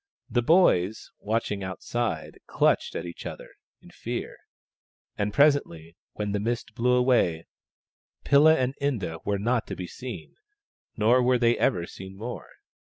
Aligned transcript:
The 0.31 0.41
boys, 0.41 1.11
watching 1.19 1.63
outside, 1.63 2.39
clutched 2.47 2.95
at 2.95 3.05
each 3.05 3.27
other 3.27 3.49
in 3.83 3.91
fear. 3.91 4.35
And 5.15 5.31
presently, 5.31 5.95
when 6.13 6.31
the 6.31 6.39
mist 6.39 6.73
blew 6.73 6.93
away, 6.93 7.45
Pilla 8.25 8.55
and 8.57 8.73
Inda 8.81 9.23
were 9.25 9.37
not 9.37 9.67
to 9.67 9.75
be 9.75 9.85
seen, 9.85 10.33
nor 10.97 11.21
were 11.21 11.37
they 11.37 11.55
ever 11.55 11.85
seen 11.85 12.15
more. 12.17 12.49